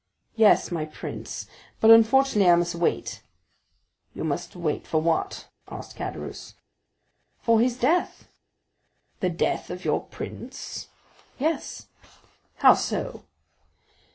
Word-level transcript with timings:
"Yes, 0.35 0.71
my 0.71 0.85
prince. 0.85 1.45
But 1.79 1.91
unfortunately 1.91 2.49
I 2.51 2.55
must 2.55 2.73
wait." 2.73 3.21
40138m 4.15 4.15
"You 4.15 4.23
must 4.23 4.55
wait 4.55 4.87
for 4.87 4.99
what?" 4.99 5.47
asked 5.69 5.95
Caderousse. 5.95 6.55
"For 7.39 7.59
his 7.59 7.77
death." 7.77 8.27
"The 9.19 9.29
death 9.29 9.69
of 9.69 9.85
your 9.85 10.01
prince?" 10.03 10.87
"Yes." 11.37 11.85
"How 12.55 12.73
so?" 12.73 13.25